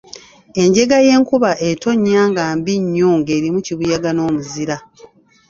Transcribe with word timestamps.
Enjega 0.61 0.97
y’enkuba 1.05 1.51
etonnya 1.69 2.21
nga 2.31 2.43
mbi 2.57 2.73
nnyo 2.83 3.09
ng’erimu 3.19 3.59
kibuyaga 3.65 4.09
n’omuzira. 4.13 4.75